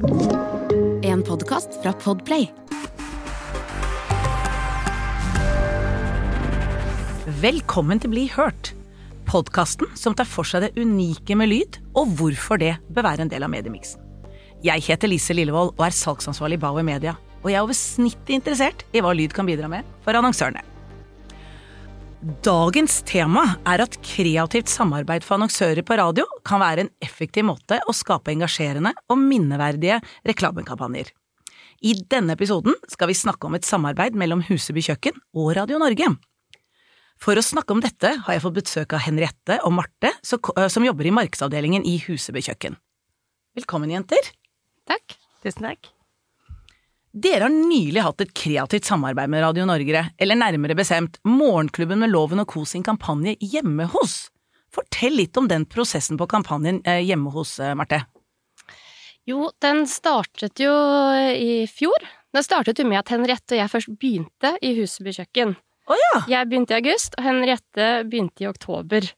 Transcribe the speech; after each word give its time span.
En 0.00 1.22
podkast 1.22 1.74
fra 1.82 1.92
Podplay. 1.92 2.46
Velkommen 7.42 8.00
til 8.00 8.12
Bli 8.14 8.22
hørt. 8.32 8.72
Podkasten 9.28 9.90
som 10.00 10.16
tar 10.16 10.24
for 10.24 10.48
seg 10.48 10.64
det 10.64 10.72
unike 10.80 11.36
med 11.36 11.52
lyd, 11.52 11.80
og 11.92 12.14
hvorfor 12.16 12.62
det 12.62 12.78
bør 12.88 13.10
være 13.10 13.26
en 13.26 13.34
del 13.34 13.44
av 13.44 13.52
mediemiksen. 13.52 14.00
Jeg 14.64 14.88
heter 14.88 15.12
Lise 15.12 15.36
Lillevold 15.36 15.74
og 15.74 15.84
er 15.84 15.96
salgsansvarlig 16.00 16.56
i 16.56 16.64
Bauer 16.64 16.86
Media. 16.86 17.18
Og 17.44 17.52
jeg 17.52 17.60
er 17.60 17.68
over 17.68 17.76
snittet 17.76 18.36
interessert 18.40 18.88
i 18.96 19.04
hva 19.04 19.12
lyd 19.12 19.36
kan 19.36 19.48
bidra 19.48 19.68
med 19.68 19.84
for 20.06 20.16
annonsørene. 20.16 20.64
Dagens 22.20 22.98
tema 23.08 23.46
er 23.64 23.80
at 23.80 23.94
kreativt 24.04 24.68
samarbeid 24.68 25.24
for 25.24 25.38
annonsører 25.38 25.80
på 25.88 25.96
radio 25.96 26.26
kan 26.44 26.60
være 26.60 26.82
en 26.84 26.90
effektiv 27.00 27.46
måte 27.48 27.78
å 27.88 27.94
skape 27.96 28.28
engasjerende 28.34 28.90
og 29.08 29.16
minneverdige 29.22 29.96
reklamekampanjer. 30.28 31.08
I 31.80 31.94
denne 32.12 32.36
episoden 32.36 32.76
skal 32.92 33.08
vi 33.08 33.16
snakke 33.16 33.48
om 33.48 33.56
et 33.56 33.64
samarbeid 33.64 34.18
mellom 34.20 34.42
Huseby 34.44 34.84
kjøkken 34.84 35.16
og 35.32 35.54
Radio 35.56 35.80
Norge. 35.80 36.10
For 37.16 37.40
å 37.40 37.44
snakke 37.44 37.72
om 37.72 37.80
dette 37.80 38.12
har 38.26 38.36
jeg 38.36 38.44
fått 38.44 38.58
besøk 38.58 38.92
av 38.98 39.06
Henriette 39.06 39.56
og 39.64 39.72
Marte, 39.78 40.12
som 40.20 40.84
jobber 40.84 41.08
i 41.08 41.14
markedsavdelingen 41.22 41.88
i 41.88 41.96
Huseby 42.04 42.44
kjøkken. 42.44 42.76
Velkommen, 43.56 43.96
jenter. 43.96 44.28
Takk. 44.84 45.16
Tusen 45.40 45.70
takk. 45.70 45.88
Dere 47.10 47.48
har 47.48 47.50
nylig 47.50 48.02
hatt 48.04 48.22
et 48.22 48.30
kreativt 48.38 48.86
samarbeid 48.86 49.30
med 49.32 49.42
Radio 49.42 49.64
Norge, 49.66 50.04
eller 50.14 50.38
nærmere 50.38 50.76
bestemt 50.78 51.16
Morgenklubben 51.26 51.98
med 51.98 52.12
Loven 52.12 52.38
og 52.38 52.52
Co 52.52 52.62
sin 52.62 52.84
kampanje 52.86 53.34
Hjemme 53.42 53.88
hos. 53.90 54.28
Fortell 54.70 55.16
litt 55.18 55.34
om 55.40 55.48
den 55.50 55.64
prosessen 55.66 56.20
på 56.20 56.28
kampanjen 56.30 56.78
eh, 56.86 57.00
Hjemme 57.02 57.32
hos, 57.34 57.56
eh, 57.58 57.74
Marte. 57.74 58.04
Jo, 59.26 59.48
den 59.58 59.88
startet 59.90 60.62
jo 60.62 60.70
i 61.34 61.66
fjor. 61.66 62.06
Den 62.30 62.46
startet 62.46 62.78
jo 62.78 62.86
med 62.86 63.00
at 63.00 63.10
Henriette 63.10 63.56
og 63.56 63.58
jeg 63.58 63.72
først 63.72 63.90
begynte 63.98 64.52
i 64.62 64.70
Huseby 64.78 65.10
kjøkken. 65.16 65.56
Oh, 65.90 65.98
ja. 65.98 66.20
Jeg 66.30 66.46
begynte 66.46 66.76
i 66.76 66.78
august, 66.78 67.18
og 67.18 67.26
Henriette 67.26 67.88
begynte 68.06 68.44
i 68.44 68.50
oktober. 68.50 69.08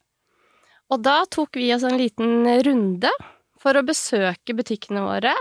Og 0.88 1.05
da 1.05 1.19
tok 1.28 1.61
vi 1.61 1.69
oss 1.77 1.84
en 1.84 2.00
liten 2.00 2.48
runde 2.64 3.12
for 3.61 3.77
å 3.77 3.84
besøke 3.84 4.56
butikkene 4.56 5.05
våre 5.05 5.36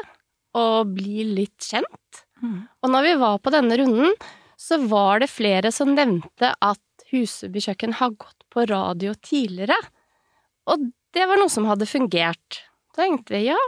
og 0.59 0.91
bli 0.97 1.23
litt 1.31 1.63
kjent. 1.63 2.25
Mm. 2.41 2.61
Og 2.81 2.93
når 2.93 3.07
vi 3.07 3.17
var 3.21 3.41
på 3.41 3.53
denne 3.53 3.77
runden, 3.79 4.15
så 4.59 4.77
var 4.89 5.21
det 5.23 5.31
flere 5.31 5.71
som 5.73 5.93
nevnte 5.95 6.53
at 6.61 7.05
Huseby 7.11 7.61
kjøkken 7.63 7.97
har 7.99 8.13
gått 8.15 8.45
på 8.53 8.65
radio 8.69 9.13
tidligere. 9.17 9.77
Og 10.71 10.91
det 11.15 11.27
var 11.27 11.39
noe 11.41 11.51
som 11.51 11.67
hadde 11.67 11.89
fungert. 11.89 12.61
Da 12.95 13.05
tenkte 13.05 13.35
vi 13.35 13.47
ja, 13.49 13.59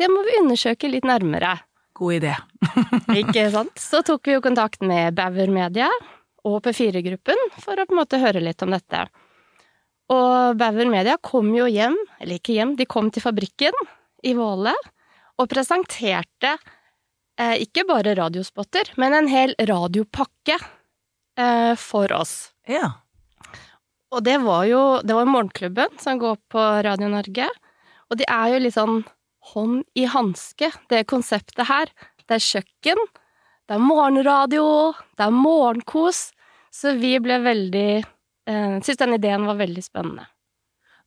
det 0.00 0.08
må 0.12 0.24
vi 0.26 0.38
undersøke 0.40 0.90
litt 0.90 1.06
nærmere. 1.08 1.58
God 1.96 2.16
idé. 2.20 2.34
Ikke 3.20 3.46
sant? 3.52 3.76
Så 3.80 4.02
tok 4.06 4.28
vi 4.28 4.36
jo 4.36 4.44
kontakt 4.44 4.84
med 4.84 5.16
Bauer 5.18 5.52
Media 5.52 5.88
og 6.48 6.62
P4-gruppen 6.64 7.40
for 7.60 7.76
å 7.76 7.84
på 7.84 7.94
en 7.94 8.00
måte 8.00 8.20
høre 8.22 8.42
litt 8.42 8.62
om 8.64 8.72
dette. 8.72 9.04
Og 10.10 10.58
Bauer 10.58 10.90
Media 10.90 11.18
kom 11.22 11.52
jo 11.54 11.68
hjem, 11.70 11.96
eller 12.18 12.40
ikke 12.40 12.56
hjem, 12.56 12.74
de 12.78 12.88
kom 12.88 13.12
til 13.12 13.22
fabrikken 13.22 13.76
i 14.26 14.32
Våle 14.36 14.72
og 15.40 15.48
presenterte 15.52 16.56
ikke 17.62 17.86
bare 17.88 18.14
radiospotter, 18.18 18.92
men 19.00 19.16
en 19.16 19.30
hel 19.30 19.54
radiopakke 19.58 20.58
eh, 21.40 21.74
for 21.80 22.12
oss. 22.12 22.52
Ja. 22.68 22.92
Og 24.10 24.24
det 24.26 24.40
var 24.42 24.64
jo 24.66 24.80
Det 25.06 25.14
var 25.14 25.28
Morgenklubben 25.30 25.98
som 26.02 26.18
går 26.18 26.36
på 26.50 26.66
Radio 26.84 27.08
Norge, 27.08 27.48
og 28.10 28.18
de 28.18 28.26
er 28.26 28.52
jo 28.52 28.62
litt 28.64 28.76
sånn 28.76 29.04
hånd 29.52 29.84
i 29.96 30.04
hanske, 30.10 30.68
det 30.90 31.06
konseptet 31.08 31.68
her. 31.70 31.92
Det 32.26 32.36
er 32.36 32.44
kjøkken, 32.44 33.00
det 33.70 33.76
er 33.76 33.82
morgenradio, 33.82 34.92
det 35.16 35.26
er 35.28 35.34
morgenkos. 35.34 36.30
Så 36.74 36.94
vi 36.98 37.16
ble 37.22 37.40
veldig 37.42 38.02
eh, 38.02 38.76
Syns 38.82 39.00
den 39.00 39.16
ideen 39.16 39.46
var 39.48 39.58
veldig 39.58 39.82
spennende. 39.82 40.28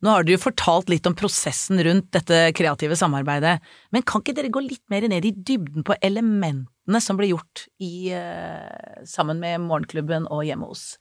Nå 0.03 0.11
har 0.11 0.25
dere 0.25 0.35
jo 0.35 0.43
fortalt 0.43 0.89
litt 0.91 1.05
om 1.07 1.15
prosessen 1.15 1.79
rundt 1.85 2.09
dette 2.11 2.49
kreative 2.57 2.95
samarbeidet, 2.99 3.55
men 3.95 4.03
kan 4.03 4.19
ikke 4.19 4.35
dere 4.35 4.51
gå 4.51 4.59
litt 4.65 4.83
mer 4.91 5.07
ned 5.07 5.23
i 5.23 5.31
dybden 5.31 5.85
på 5.87 5.95
elementene 6.03 6.99
som 7.03 7.15
ble 7.19 7.29
gjort 7.29 7.63
i, 7.79 8.11
uh, 8.11 8.99
sammen 9.07 9.39
med 9.39 9.63
Morgenklubben 9.63 10.27
og 10.27 10.43
Hjemme 10.43 10.67
hos? 10.67 10.97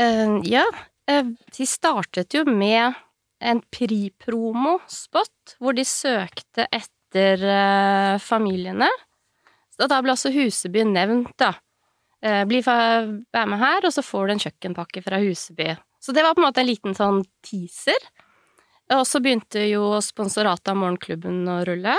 Uh, 0.00 0.40
ja, 0.48 0.64
uh, 1.12 1.28
de 1.28 1.68
startet 1.68 2.32
jo 2.32 2.46
med 2.48 2.96
en 3.44 3.60
Pri-promo-spot, 3.68 5.58
hvor 5.60 5.76
de 5.76 5.84
søkte 5.84 6.64
etter 6.72 7.44
familiene. 8.24 8.88
Og 9.76 9.90
da 9.90 9.98
ble 10.00 10.14
også 10.14 10.32
Huseby 10.32 10.86
nevnt, 10.88 11.34
da. 11.38 11.52
Bli, 12.48 12.62
vær 12.64 13.50
med 13.50 13.60
her, 13.60 13.84
og 13.84 13.92
så 13.92 14.02
får 14.06 14.24
du 14.24 14.32
en 14.32 14.40
kjøkkenpakke 14.46 15.02
fra 15.04 15.20
Huseby. 15.20 15.74
Så 16.04 16.12
det 16.12 16.22
var 16.22 16.34
på 16.36 16.42
en 16.42 16.50
måte 16.50 16.60
en 16.60 16.68
liten 16.68 16.96
sånn 16.96 17.22
teaser. 17.46 17.96
Og 18.92 19.06
så 19.08 19.22
begynte 19.24 19.62
jo 19.70 19.94
sponsoratet 20.04 20.68
av 20.74 20.76
Morgenklubben 20.76 21.46
å 21.48 21.62
rulle, 21.64 21.94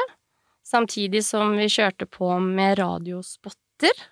samtidig 0.66 1.24
som 1.26 1.56
vi 1.58 1.66
kjørte 1.74 2.06
på 2.06 2.36
med 2.44 2.78
radiospotter. 2.78 4.04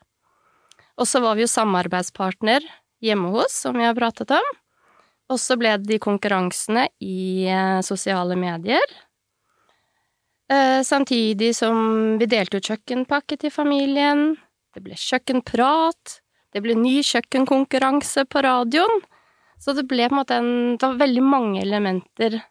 Og 0.98 1.06
så 1.10 1.22
var 1.22 1.38
vi 1.38 1.46
jo 1.46 1.52
samarbeidspartner 1.52 2.66
hjemme 3.06 3.36
hos, 3.36 3.54
som 3.66 3.78
vi 3.78 3.86
har 3.86 3.94
pratet 3.98 4.34
om. 4.34 4.50
Og 5.30 5.40
så 5.42 5.58
ble 5.62 5.76
det 5.78 5.92
de 5.92 6.02
konkurransene 6.02 6.88
i 7.06 7.46
eh, 7.46 7.80
sosiale 7.86 8.38
medier. 8.38 8.98
Eh, 10.50 10.82
samtidig 10.86 11.54
som 11.56 12.18
vi 12.18 12.28
delte 12.30 12.58
ut 12.58 12.74
kjøkkenpakke 12.74 13.38
til 13.46 13.54
familien. 13.54 14.34
Det 14.74 14.82
ble 14.86 14.98
kjøkkenprat. 14.98 16.20
Det 16.54 16.62
ble 16.66 16.76
ny 16.78 17.00
kjøkkenkonkurranse 17.06 18.26
på 18.30 18.42
radioen. 18.46 19.02
Så 19.64 19.76
det 19.78 19.86
ble 19.88 20.10
på 20.10 20.16
en 20.16 20.20
måte 20.20 20.38
en 20.42 20.54
Det 20.76 20.88
var 20.90 21.00
veldig 21.00 21.24
mange 21.24 21.62
elementer 21.64 22.42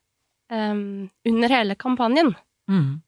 um, 0.48 1.10
under 1.28 1.52
hele 1.52 1.76
kampanjen. 1.76 2.32
Mm. 2.70 3.02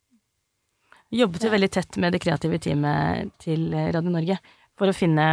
Jobbet 1.15 1.47
jo 1.47 1.53
veldig 1.55 1.71
tett 1.73 1.97
med 2.03 2.13
det 2.13 2.21
kreative 2.25 2.59
teamet 2.61 3.33
til 3.43 3.71
Radio 3.73 4.13
Norge 4.13 4.41
for 4.77 4.91
å 4.91 4.97
finne 4.97 5.27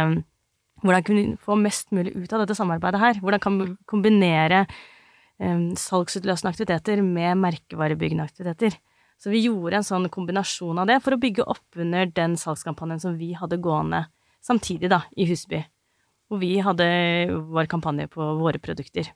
hvordan 0.82 1.04
kunne 1.06 1.36
få 1.42 1.54
mest 1.58 1.92
mulig 1.94 2.14
ut 2.16 2.32
av 2.32 2.42
dette 2.42 2.56
samarbeidet 2.58 3.00
her. 3.02 3.20
Hvordan 3.22 3.42
kan 3.42 3.58
vi 3.58 3.68
kombinere 3.90 4.64
um, 5.42 5.72
salgsutløsende 5.78 6.52
aktiviteter 6.52 7.02
med 7.04 7.38
merkevarebyggende 7.42 8.26
aktiviteter. 8.26 8.78
Så 9.20 9.30
vi 9.30 9.44
gjorde 9.44 9.78
en 9.78 9.86
sånn 9.86 10.08
kombinasjon 10.10 10.80
av 10.82 10.88
det 10.90 10.98
for 11.04 11.14
å 11.14 11.20
bygge 11.22 11.46
opp 11.46 11.78
under 11.78 12.08
den 12.10 12.34
salgskampanjen 12.40 13.02
som 13.04 13.18
vi 13.18 13.32
hadde 13.38 13.60
gående 13.62 14.06
samtidig, 14.42 14.90
da, 14.90 15.04
i 15.14 15.28
Husby 15.28 15.60
hvor 16.32 16.40
vi 16.40 16.54
hadde 16.64 16.86
vår 17.52 17.68
kampanje 17.68 18.08
på 18.08 18.24
våre 18.40 18.56
produkter. 18.62 19.10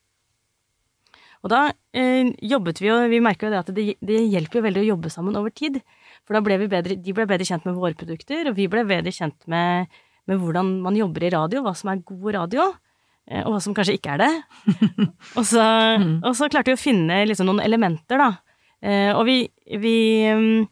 Og 1.45 1.53
da 1.53 1.61
eh, 1.97 2.33
jobbet 2.45 2.81
vi 2.83 2.91
og 2.93 3.07
Vi 3.13 3.23
merka 3.25 3.47
jo 3.47 3.53
det 3.55 3.61
at 3.63 3.71
det, 3.77 3.85
det, 4.05 4.19
hjelper 4.33 4.65
veldig 4.67 4.83
å 4.83 4.91
jobbe 4.91 5.13
sammen 5.13 5.37
over 5.39 5.53
tid. 5.55 5.79
For 6.27 6.37
da 6.37 6.43
ble 6.45 6.59
vi 6.63 6.71
bedre 6.73 6.99
De 7.01 7.15
ble 7.17 7.29
bedre 7.29 7.47
kjent 7.49 7.65
med 7.69 7.79
våre 7.79 7.97
produkter, 7.99 8.51
og 8.51 8.59
vi 8.59 8.69
ble 8.73 8.85
bedre 8.89 9.15
kjent 9.15 9.47
med, 9.51 9.93
med 10.29 10.43
hvordan 10.43 10.77
man 10.85 10.99
jobber 10.99 11.25
i 11.25 11.33
radio, 11.33 11.63
hva 11.65 11.73
som 11.79 11.93
er 11.93 12.03
god 12.05 12.33
radio, 12.41 12.69
eh, 13.31 13.45
og 13.45 13.55
hva 13.55 13.63
som 13.65 13.77
kanskje 13.77 13.97
ikke 14.01 14.17
er 14.17 14.25
det. 14.25 14.33
og, 15.39 15.45
så, 15.47 15.63
mm. 16.03 16.17
og, 16.25 16.33
så, 16.37 16.51
klarte 16.53 16.75
vi 16.75 16.79
å 16.79 16.83
finne 16.83 17.23
liksom 17.31 17.49
noen 17.49 17.65
elementer, 17.65 18.21
da. 18.21 18.33
Eh, 18.83 19.13
og 19.15 19.25
vi, 19.29 19.39
vi 19.81 19.97
mm, 20.29 20.67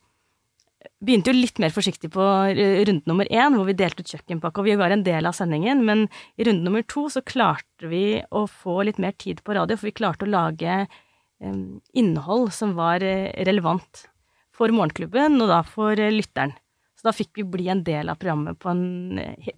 begynte 1.07 1.33
jo 1.33 1.37
litt 1.37 1.61
mer 1.63 1.73
forsiktig 1.75 2.11
på 2.15 2.25
runde 2.25 3.11
nummer 3.11 3.29
én, 3.31 3.57
hvor 3.57 3.69
vi 3.69 3.77
delte 3.79 4.05
ut 4.05 4.13
kjøkkenpakke, 4.15 4.63
og 4.63 4.69
vi 4.69 4.77
var 4.81 4.95
en 4.95 5.05
del 5.07 5.29
av 5.29 5.37
sendingen, 5.37 5.85
men 5.87 6.07
i 6.39 6.47
runde 6.49 6.67
nummer 6.67 6.85
to 6.89 7.07
så 7.13 7.23
klarte 7.25 7.91
vi 7.91 8.23
å 8.35 8.45
få 8.51 8.83
litt 8.89 9.01
mer 9.03 9.17
tid 9.21 9.43
på 9.45 9.57
radio, 9.57 9.79
for 9.79 9.91
vi 9.91 9.97
klarte 9.97 10.27
å 10.27 10.33
lage 10.33 10.85
um, 11.45 11.81
innhold 11.97 12.53
som 12.57 12.77
var 12.79 13.05
eh, 13.05 13.31
relevant 13.47 14.07
for 14.55 14.73
morgenklubben, 14.75 15.41
og 15.43 15.51
da 15.51 15.63
for 15.67 15.99
uh, 15.99 16.13
lytteren. 16.15 16.55
Så 16.95 17.09
da 17.09 17.15
fikk 17.17 17.41
vi 17.41 17.49
bli 17.57 17.69
en 17.73 17.83
del 17.85 18.09
av 18.09 18.21
programmet 18.21 18.59
på 18.61 18.71
en 18.71 18.85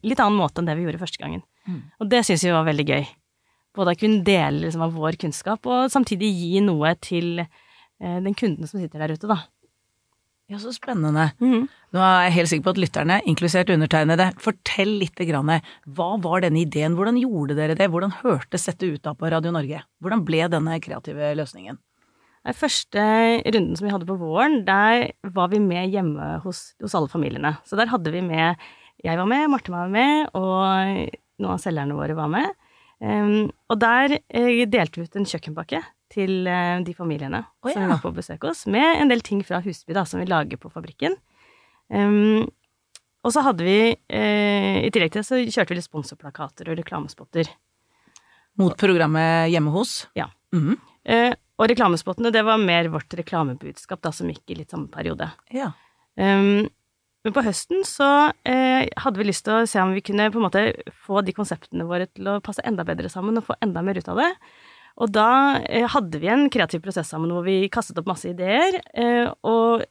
litt 0.03 0.19
annen 0.19 0.38
måte 0.41 0.62
enn 0.62 0.67
det 0.70 0.75
vi 0.79 0.87
gjorde 0.87 1.03
første 1.05 1.23
gangen. 1.23 1.44
Mm. 1.67 1.82
Og 2.00 2.11
det 2.11 2.25
syns 2.26 2.44
vi 2.47 2.55
var 2.55 2.67
veldig 2.67 2.87
gøy. 2.88 3.06
Både 3.76 3.93
å 3.93 4.00
kunne 4.00 4.25
dele 4.26 4.65
liksom, 4.65 4.82
av 4.87 4.97
vår 4.97 5.19
kunnskap, 5.20 5.69
og 5.69 5.93
samtidig 5.93 6.32
gi 6.32 6.62
noe 6.65 6.94
til 6.99 7.43
eh, 7.44 8.19
den 8.25 8.35
kunden 8.35 8.67
som 8.67 8.81
sitter 8.81 9.05
der 9.05 9.15
ute, 9.15 9.29
da. 9.31 9.43
Ja, 10.46 10.60
så 10.62 10.70
spennende. 10.70 11.32
Mm. 11.43 11.64
Nå 11.66 12.02
er 12.06 12.28
jeg 12.28 12.34
helt 12.37 12.50
sikker 12.52 12.66
på 12.69 12.75
at 12.76 12.78
lytterne, 12.78 13.16
inkludert 13.26 13.70
undertegnede, 13.75 14.28
fortell 14.38 14.93
litt. 15.00 15.19
Grann, 15.26 15.50
hva 15.96 16.08
var 16.22 16.44
denne 16.44 16.60
ideen, 16.62 16.94
hvordan 16.94 17.19
gjorde 17.19 17.56
dere 17.58 17.75
det, 17.78 17.88
hvordan 17.90 18.14
hørtes 18.20 18.69
dette 18.69 18.87
ut 18.93 19.02
da 19.02 19.16
på 19.19 19.31
Radio 19.32 19.50
Norge? 19.54 19.81
Hvordan 20.04 20.22
ble 20.28 20.44
denne 20.52 20.78
kreative 20.84 21.32
løsningen? 21.40 21.81
Den 22.46 22.54
første 22.54 23.02
runden 23.43 23.75
som 23.75 23.88
vi 23.88 23.94
hadde 23.96 24.06
på 24.06 24.19
våren, 24.20 24.60
der 24.69 25.08
var 25.34 25.50
vi 25.50 25.58
med 25.58 25.90
hjemme 25.90 26.37
hos, 26.44 26.76
hos 26.82 26.94
alle 26.94 27.10
familiene. 27.10 27.56
Så 27.66 27.78
der 27.81 27.90
hadde 27.90 28.12
vi 28.14 28.22
med 28.22 28.54
Jeg 29.02 29.19
var 29.19 29.26
med, 29.26 29.50
Marte 29.50 29.75
var 29.75 29.90
med, 29.93 30.31
og 30.38 31.10
noen 31.43 31.52
av 31.52 31.60
selgerne 31.60 31.98
våre 31.98 32.14
var 32.16 32.31
med. 32.32 32.54
Um, 33.02 33.50
og 33.69 33.76
der 33.82 34.14
uh, 34.16 34.62
delte 34.72 35.02
vi 35.02 35.04
ut 35.04 35.19
en 35.19 35.28
kjøkkenpakke 35.28 35.82
til 36.12 36.47
uh, 36.49 36.82
de 36.87 36.94
familiene 36.97 37.43
oh, 37.44 37.70
ja. 37.70 37.75
som 37.75 37.82
vi 37.82 37.91
var 37.91 38.03
på 38.05 38.14
besøk 38.17 38.47
hos, 38.49 38.64
med 38.70 39.03
en 39.03 39.11
del 39.12 39.25
ting 39.26 39.43
fra 39.47 39.62
Husby 39.64 39.97
da, 39.97 40.06
som 40.08 40.23
vi 40.23 40.29
lager 40.31 40.61
på 40.61 40.70
fabrikken. 40.73 41.17
Um, 41.93 42.47
og 43.26 43.35
så 43.35 43.43
hadde 43.43 43.67
vi, 43.67 43.79
eh, 43.91 44.85
i 44.87 44.91
tillegg 44.94 45.11
til 45.11 45.25
det, 45.25 45.26
så 45.26 45.41
kjørte 45.43 45.73
vi 45.73 45.81
litt 45.81 45.88
sponsorplakater 45.88 46.70
og 46.70 46.79
reklamespotter. 46.79 47.50
Mot 48.61 48.76
programmet 48.79 49.50
Hjemme 49.50 49.73
hos? 49.75 50.05
Ja. 50.14 50.29
Mhm. 50.55 50.79
Eh, 51.06 51.35
og 51.56 51.70
reklamespottene, 51.70 52.31
det 52.31 52.44
var 52.44 52.58
mer 52.61 52.88
vårt 52.93 53.12
reklamebudskap, 53.17 54.00
da, 54.03 54.12
som 54.12 54.29
gikk 54.29 54.53
i 54.53 54.58
litt 54.58 54.70
samme 54.70 54.91
periode. 54.93 55.31
Ja. 55.50 55.73
Um, 56.14 56.69
men 57.25 57.35
på 57.35 57.43
høsten 57.43 57.82
så 57.88 58.31
eh, 58.47 58.87
hadde 59.03 59.19
vi 59.19 59.26
lyst 59.26 59.47
til 59.47 59.56
å 59.56 59.67
se 59.67 59.81
om 59.82 59.94
vi 59.97 60.05
kunne 60.05 60.29
på 60.31 60.38
en 60.38 60.44
måte 60.44 60.62
få 61.06 61.25
de 61.26 61.35
konseptene 61.35 61.87
våre 61.88 62.06
til 62.06 62.29
å 62.31 62.41
passe 62.44 62.62
enda 62.62 62.85
bedre 62.87 63.11
sammen 63.11 63.41
og 63.41 63.49
få 63.49 63.56
enda 63.64 63.82
mer 63.82 63.99
ut 63.99 64.11
av 64.12 64.20
det. 64.20 64.29
Og 64.96 65.10
da 65.12 65.28
eh, 65.69 65.84
hadde 65.93 66.20
vi 66.22 66.31
en 66.32 66.46
kreativ 66.52 66.81
prosess 66.84 67.10
sammen 67.12 67.32
hvor 67.34 67.44
vi 67.44 67.66
kastet 67.72 67.98
opp 68.00 68.08
masse 68.08 68.31
ideer. 68.31 68.78
Eh, 68.96 69.28
og 69.44 69.84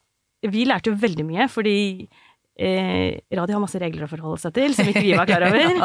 vi 0.45 0.65
lærte 0.65 0.91
jo 0.91 0.99
veldig 1.01 1.25
mye, 1.27 1.45
fordi 1.51 1.77
eh, 2.57 3.21
radio 3.37 3.57
har 3.57 3.63
masse 3.63 3.81
regler 3.81 4.07
å 4.07 4.09
forholde 4.11 4.41
seg 4.41 4.55
til 4.57 4.75
som 4.77 4.89
ikke 4.89 5.05
vi 5.05 5.13
var 5.17 5.29
klar 5.29 5.45
over. 5.49 5.79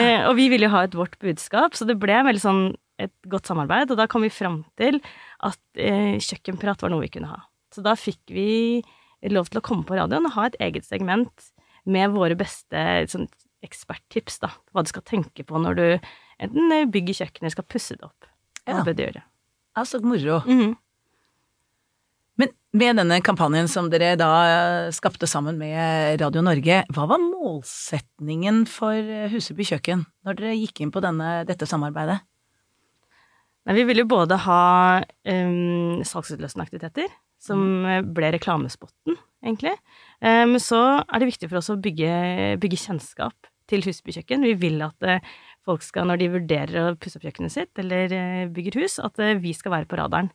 eh, 0.00 0.26
og 0.26 0.34
vi 0.38 0.48
ville 0.52 0.66
jo 0.68 0.74
ha 0.74 0.84
et 0.86 0.96
vårt 0.98 1.18
budskap, 1.22 1.78
så 1.78 1.86
det 1.88 1.98
ble 2.02 2.18
veldig 2.28 2.42
sånn 2.42 2.62
et 2.98 3.14
godt 3.30 3.46
samarbeid. 3.50 3.92
Og 3.94 4.00
da 4.00 4.08
kom 4.10 4.26
vi 4.26 4.32
fram 4.34 4.62
til 4.80 4.98
at 5.46 5.60
eh, 5.78 6.16
kjøkkenprat 6.18 6.82
var 6.82 6.94
noe 6.94 7.06
vi 7.06 7.12
kunne 7.14 7.30
ha. 7.30 7.44
Så 7.74 7.84
da 7.84 7.94
fikk 7.98 8.22
vi 8.34 8.48
lov 9.30 9.50
til 9.50 9.60
å 9.60 9.64
komme 9.66 9.86
på 9.86 9.98
radioen 9.98 10.26
og 10.26 10.34
ha 10.38 10.46
et 10.48 10.58
eget 10.62 10.86
segment 10.86 11.50
med 11.88 12.10
våre 12.14 12.36
beste 12.38 12.80
sånn, 13.10 13.26
eksperttips, 13.66 14.38
da. 14.42 14.50
Hva 14.74 14.84
du 14.86 14.90
skal 14.90 15.04
tenke 15.06 15.44
på 15.46 15.58
når 15.62 15.78
du 15.78 15.86
enten 16.42 16.90
bygger 16.94 17.22
kjøkkenet 17.24 17.46
eller 17.48 17.56
skal 17.56 17.66
pusse 17.70 17.96
det 17.98 18.06
opp. 18.06 18.28
Hva 18.68 18.84
Ja. 18.84 19.84
så 19.86 20.00
moro. 20.02 20.40
Mhm. 20.46 20.76
Men 22.38 22.48
med 22.72 22.96
denne 23.00 23.20
kampanjen 23.24 23.68
som 23.68 23.88
dere 23.90 24.12
da 24.18 24.30
eh, 24.46 24.90
skapte 24.94 25.26
sammen 25.26 25.58
med 25.58 26.20
Radio 26.20 26.42
Norge, 26.44 26.84
hva 26.94 27.06
var 27.10 27.18
målsetningen 27.18 28.64
for 28.70 28.94
eh, 28.94 29.26
Huseby 29.32 29.66
kjøkken 29.66 30.04
når 30.26 30.38
dere 30.38 30.58
gikk 30.60 30.84
inn 30.84 30.92
på 30.94 31.02
denne, 31.02 31.44
dette 31.48 31.66
samarbeidet? 31.66 32.20
Nei, 33.66 33.74
vi 33.74 33.84
ville 33.88 34.04
jo 34.04 34.08
både 34.08 34.38
ha 34.46 34.60
um, 35.02 35.98
salgsutløsende 36.06 36.64
aktiviteter, 36.64 37.10
som 37.42 37.84
eh, 37.84 38.04
ble 38.06 38.30
reklamespotten, 38.36 39.18
egentlig. 39.44 39.74
Men 40.22 40.54
Men 40.54 40.62
så 40.62 40.78
er 41.04 41.20
det 41.20 41.28
viktig 41.28 41.50
for 41.50 41.60
oss 41.60 41.68
å 41.70 41.76
bygge, 41.78 42.56
bygge 42.58 42.78
kjennskap 42.80 43.50
til 43.68 43.84
Huseby 43.84 44.14
kjøkken. 44.16 44.46
Vi 44.48 44.54
vil 44.58 44.80
at 44.82 45.04
eh, 45.06 45.20
folk 45.68 45.84
skal, 45.84 46.08
når 46.08 46.20
de 46.20 46.32
vurderer 46.32 46.78
å 46.82 46.96
pusse 46.98 47.20
opp 47.20 47.26
kjøkkenet 47.28 47.54
sitt 47.54 47.80
eller 47.80 48.12
eh, 48.14 48.44
bygger 48.52 48.80
hus, 48.82 48.98
at 49.04 49.20
eh, 49.22 49.36
vi 49.40 49.54
skal 49.56 49.74
være 49.76 49.88
på 49.90 49.98
radaren. 50.00 50.30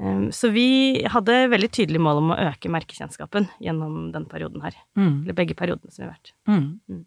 Um, 0.00 0.30
Så 0.32 0.48
vi 0.54 1.02
hadde 1.12 1.50
veldig 1.52 1.68
tydelig 1.76 2.00
mål 2.00 2.22
om 2.22 2.30
å 2.32 2.38
øke 2.48 2.70
merkekjennskapen 2.72 3.50
gjennom 3.60 4.08
den 4.14 4.24
perioden 4.30 4.62
her. 4.64 4.78
Mm. 4.96 5.26
Eller 5.26 5.36
begge 5.36 5.56
periodene 5.58 5.92
som 5.92 6.04
vi 6.04 6.06
har 6.08 6.14
vært. 6.14 6.32
Mm. 6.48 6.62
Mm. 6.88 7.02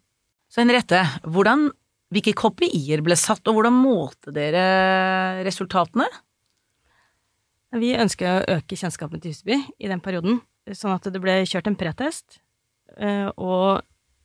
Så 0.52 0.62
Henriette, 0.62 1.00
hvordan, 1.26 1.66
hvilke 2.14 2.36
KPI-er 2.38 3.02
ble 3.02 3.16
satt, 3.18 3.42
og 3.50 3.58
hvordan 3.58 3.74
målte 3.74 4.34
dere 4.36 5.42
resultatene? 5.46 6.06
Vi 7.74 7.90
ønsker 7.98 8.28
å 8.30 8.58
øke 8.60 8.78
kjennskapen 8.78 9.18
til 9.18 9.34
Huseby 9.34 9.58
i 9.82 9.90
den 9.90 10.02
perioden, 10.04 10.38
sånn 10.70 10.94
at 10.94 11.08
det 11.10 11.18
ble 11.22 11.40
kjørt 11.50 11.66
en 11.72 11.78
pretest 11.80 12.38
eh, 12.94 13.26
og 13.34 13.82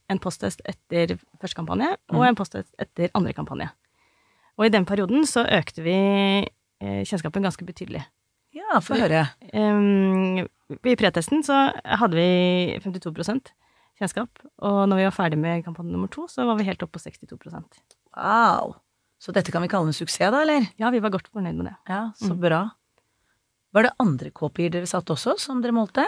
en 0.10 0.20
posttest 0.20 0.62
etter 0.66 1.18
første 1.40 1.56
kampanje, 1.56 1.92
og 2.10 2.16
Mm. 2.22 2.28
en 2.30 2.36
posttest 2.36 2.74
etter 2.80 3.10
andre 3.16 3.34
kampanje. 3.34 3.70
Og 4.58 4.66
i 4.66 4.70
den 4.70 4.86
perioden 4.86 5.24
så 5.26 5.46
økte 5.48 5.84
vi 5.84 5.94
eh, 6.82 7.04
kjennskapen 7.06 7.44
ganske 7.44 7.66
betydelig. 7.66 8.06
Ja, 8.56 8.80
få 8.82 8.96
høre. 8.98 9.30
Um, 9.54 10.40
I 10.86 10.96
pretesten 10.96 11.44
så 11.46 11.72
hadde 11.86 12.16
vi 12.16 12.80
52% 12.82 13.52
kjennskap, 14.00 14.30
og 14.64 14.88
når 14.90 14.96
vi 14.96 15.04
var 15.06 15.12
ferdig 15.12 15.38
med 15.38 15.64
kampanje 15.66 15.92
nummer 15.92 16.08
to, 16.10 16.26
så 16.28 16.46
var 16.48 16.56
vi 16.58 16.64
helt 16.64 16.82
oppe 16.82 16.98
på 16.98 17.04
62% 17.04 17.64
Wow. 18.18 18.76
Så 19.20 19.34
dette 19.36 19.52
kan 19.52 19.62
vi 19.62 19.68
kalle 19.68 19.88
en 19.92 19.94
suksess, 19.94 20.32
da, 20.32 20.42
eller? 20.42 20.70
Ja, 20.80 20.90
vi 20.90 21.00
var 21.04 21.12
godt 21.12 21.28
fornøyd 21.32 21.56
med 21.60 21.66
det. 21.68 21.76
Ja, 21.90 22.12
så 22.16 22.32
Mm. 22.34 22.40
bra. 22.42 22.72
Var 23.74 23.84
det 23.84 23.92
andre 24.00 24.32
KPI-er 24.32 24.70
dere 24.72 24.88
satte 24.88 25.12
også, 25.14 25.38
som 25.38 25.62
dere 25.62 25.72
målte? 25.74 26.06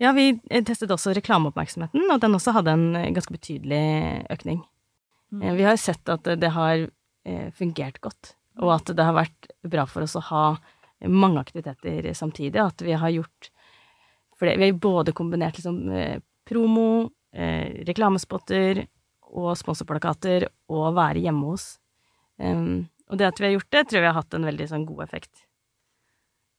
Ja, 0.00 0.12
vi 0.16 0.30
eh, 0.50 0.64
testet 0.64 0.90
også 0.94 1.12
reklameoppmerksomheten, 1.16 2.06
og 2.08 2.20
den 2.22 2.36
også 2.36 2.54
hadde 2.56 2.72
en 2.72 2.86
eh, 2.96 3.10
ganske 3.12 3.34
betydelig 3.34 3.80
økning. 4.32 4.62
Mm. 5.30 5.42
Eh, 5.42 5.54
Vi 5.58 5.66
har 5.68 5.76
sett 5.80 6.08
at 6.08 6.24
det 6.24 6.54
har 6.56 6.88
fungert 7.52 7.98
godt, 8.00 8.30
og 8.64 8.70
at 8.78 8.90
det 8.96 9.04
har 9.04 9.12
vært 9.12 9.50
bra 9.68 9.82
for 9.86 10.02
oss 10.02 10.16
å 10.16 10.22
ha 10.24 10.44
mange 11.04 11.36
aktiviteter 11.38 12.08
samtidig. 12.16 12.56
At 12.56 12.80
vi 12.80 12.94
har 12.96 13.12
gjort 13.12 13.50
flere 14.40 14.56
vi 14.56 14.70
har 14.70 14.78
både 14.80 15.12
kombinert 15.12 15.60
liksom 15.60 15.82
promo, 16.48 17.10
reklamespotter 17.90 18.80
og 19.36 19.52
sponsorplakater 19.60 20.48
og 20.72 20.96
være 20.96 21.26
hjemme 21.26 21.52
hos. 21.52 21.74
Um, 22.40 22.88
og 23.12 23.20
det 23.20 23.28
at 23.28 23.40
vi 23.40 23.50
har 23.50 23.56
gjort 23.58 23.70
det, 23.76 23.84
tror 23.90 24.00
jeg 24.00 24.08
har 24.08 24.22
hatt 24.22 24.34
en 24.40 24.48
veldig 24.48 24.70
sånn 24.72 24.88
god 24.88 25.04
effekt. 25.04 25.44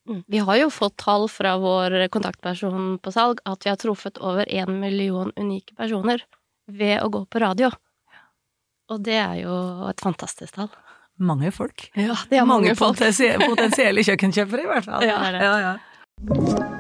Mm. 0.10 0.24
Vi 0.28 0.38
har 0.42 0.58
jo 0.58 0.70
fått 0.74 0.98
tall 0.98 1.28
fra 1.30 1.58
vår 1.62 2.08
kontaktperson 2.14 2.98
på 3.04 3.12
salg 3.14 3.42
at 3.46 3.66
vi 3.66 3.70
har 3.70 3.78
truffet 3.78 4.18
over 4.18 4.50
én 4.50 4.80
million 4.82 5.32
unike 5.38 5.76
personer 5.78 6.24
ved 6.68 7.02
å 7.04 7.10
gå 7.14 7.26
på 7.30 7.42
radio. 7.44 7.70
Og 8.92 9.04
det 9.06 9.20
er 9.22 9.36
jo 9.44 9.54
et 9.92 10.02
fantastisk 10.02 10.58
tall. 10.58 10.72
Mange 11.22 11.52
folk. 11.54 11.92
Ja, 11.94 12.16
det 12.32 12.40
er 12.42 12.46
mange, 12.50 12.74
folk. 12.76 12.98
potensie- 12.98 13.38
potensielle 13.38 14.02
kjøkkenkjøpere, 14.04 14.66
i 14.66 14.72
hvert 14.72 14.88
fall. 14.90 15.06
Ja, 15.06 15.20
det 15.22 15.28
er 15.28 15.32
det. 15.38 15.42
Ja, 15.46 15.58
ja. 15.60 16.78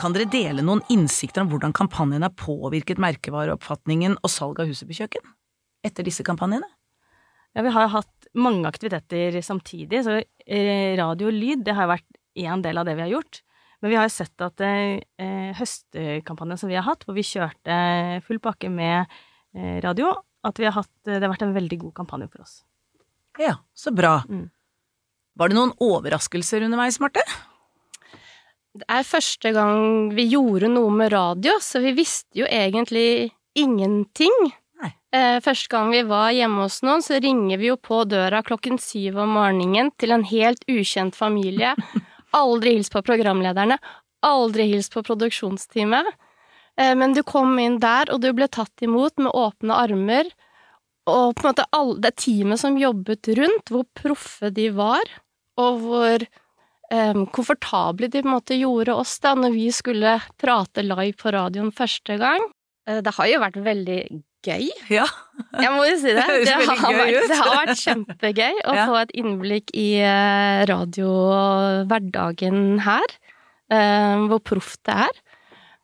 Kan 0.00 0.12
dere 0.12 0.28
dele 0.28 0.64
noen 0.64 0.82
innsikter 0.92 1.44
om 1.44 1.52
hvordan 1.52 1.72
kampanjen 1.76 2.24
har 2.26 2.32
påvirket 2.36 3.00
merkevareoppfatningen 3.00 4.18
og 4.20 4.32
salg 4.32 4.60
av 4.60 4.68
huset 4.68 4.88
på 4.88 4.96
kjøkken 5.02 5.24
etter 5.84 6.06
disse 6.06 6.24
kampanjene? 6.26 6.66
Ja, 7.54 7.62
vi 7.62 7.72
har 7.74 7.90
hatt 7.92 8.28
mange 8.34 8.66
aktiviteter 8.66 9.36
samtidig, 9.46 10.02
så 10.02 10.18
eh, 10.18 10.94
radio 10.98 11.30
og 11.30 11.36
lyd, 11.36 11.62
det 11.66 11.76
har 11.78 11.90
vært 11.90 12.08
én 12.34 12.64
del 12.64 12.80
av 12.80 12.88
det 12.88 12.96
vi 12.98 13.04
har 13.04 13.12
gjort. 13.12 13.44
Men 13.84 13.92
vi 13.92 13.98
har 14.00 14.08
jo 14.08 14.14
sett 14.14 14.42
at 14.42 14.62
eh, 14.64 15.52
høstkampanjen 15.58 16.58
som 16.58 16.70
vi 16.72 16.78
har 16.78 16.86
hatt, 16.86 17.04
hvor 17.06 17.14
vi 17.14 17.26
kjørte 17.26 17.76
full 18.26 18.40
pakke 18.42 18.70
med 18.72 19.04
eh, 19.54 19.78
radio, 19.84 20.10
at 20.44 20.58
vi 20.58 20.66
har 20.66 20.74
hatt, 20.80 20.92
det 21.06 21.20
har 21.20 21.30
vært 21.30 21.46
en 21.46 21.54
veldig 21.54 21.78
god 21.86 21.94
kampanje 22.00 22.30
for 22.32 22.46
oss. 22.46 22.58
Ja, 23.38 23.58
så 23.74 23.92
bra. 23.94 24.22
Mm. 24.30 24.48
Var 25.38 25.50
det 25.50 25.58
noen 25.58 25.74
overraskelser 25.82 26.64
underveis, 26.66 27.00
Marte? 27.02 27.22
Det 28.74 28.86
er 28.90 29.06
første 29.06 29.52
gang 29.54 30.10
vi 30.14 30.26
gjorde 30.32 30.72
noe 30.72 30.90
med 30.90 31.12
radio, 31.14 31.54
så 31.62 31.78
vi 31.84 31.94
visste 31.94 32.40
jo 32.40 32.48
egentlig 32.50 33.30
ingenting. 33.54 34.34
Eh, 35.14 35.38
første 35.44 35.70
gang 35.70 35.92
vi 35.94 36.00
var 36.08 36.32
hjemme 36.34 36.64
hos 36.64 36.80
noen, 36.82 37.02
så 37.04 37.20
ringer 37.22 37.60
vi 37.60 37.68
jo 37.68 37.76
på 37.78 38.00
døra 38.10 38.40
klokken 38.46 38.80
syv 38.82 39.20
om 39.22 39.36
morgenen 39.36 39.92
til 40.00 40.14
en 40.14 40.24
helt 40.26 40.64
ukjent 40.70 41.14
familie. 41.14 41.74
Aldri 42.34 42.72
hils 42.74 42.90
på 42.90 43.04
programlederne, 43.06 43.76
aldri 44.26 44.64
hils 44.72 44.88
på 44.90 45.04
produksjonsteamet. 45.06 46.08
Eh, 46.80 46.96
men 46.98 47.14
du 47.14 47.22
kom 47.22 47.52
inn 47.62 47.78
der, 47.78 48.10
og 48.10 48.24
du 48.24 48.32
ble 48.34 48.48
tatt 48.50 48.82
imot 48.82 49.14
med 49.22 49.30
åpne 49.30 49.76
armer. 49.84 50.32
Og 51.06 51.36
på 51.36 51.44
en 51.44 51.50
måte 51.52 51.68
all, 51.76 51.94
det 52.02 52.16
teamet 52.24 52.58
som 52.58 52.80
jobbet 52.80 53.30
rundt, 53.38 53.70
hvor 53.70 53.86
proffe 53.94 54.50
de 54.56 54.66
var, 54.74 55.04
og 55.60 55.82
hvor 55.84 56.24
um, 56.88 57.26
komfortable 57.28 58.08
de 58.08 58.22
på 58.24 58.26
en 58.26 58.32
måte 58.32 58.56
gjorde 58.56 58.96
oss 59.04 59.18
da 59.22 59.34
når 59.36 59.52
vi 59.52 59.68
skulle 59.76 60.16
prate 60.40 60.82
live 60.82 61.12
på 61.20 61.34
radioen 61.36 61.70
første 61.76 62.16
gang. 62.18 62.48
Det 62.88 63.12
har 63.18 63.28
jo 63.28 63.42
vært 63.44 63.60
veldig 63.68 64.00
gøy. 64.44 64.68
Ja. 64.92 65.06
Jeg 65.58 65.70
må 65.74 65.84
jo 65.88 65.96
si 66.00 66.12
det. 66.14 66.24
Det 66.28 66.44
Det 66.46 66.54
har, 66.68 66.94
vært, 66.94 67.28
det 67.30 67.38
har 67.40 67.54
vært 67.62 67.80
kjempegøy 67.82 68.54
å 68.70 68.74
Ja. 68.78 68.84
få 68.90 68.96
et 69.02 69.12
innblikk 69.20 69.66
i 69.74 69.88
radiohverdagen 70.70 72.60
her. 72.84 73.08
eh, 73.70 74.16
Hvor 74.28 74.40
proft 74.44 74.80
det 74.88 74.94
er. 75.08 75.14